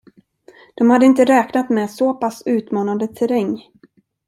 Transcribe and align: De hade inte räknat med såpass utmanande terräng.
De 0.75 0.89
hade 0.91 1.05
inte 1.05 1.25
räknat 1.25 1.69
med 1.69 1.91
såpass 1.91 2.43
utmanande 2.45 3.07
terräng. 3.07 3.63